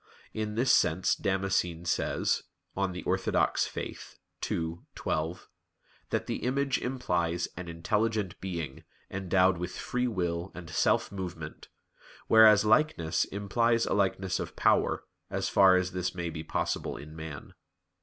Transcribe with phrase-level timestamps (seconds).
[0.33, 2.41] In this sense Damascene says
[2.75, 3.67] (De Fide Orth.
[3.77, 5.49] ii, 12)
[6.09, 11.67] that the image implies "an intelligent being, endowed with free will and self movement,
[12.25, 17.15] whereas likeness implies a likeness of power, as far as this may be possible in
[17.15, 17.53] man."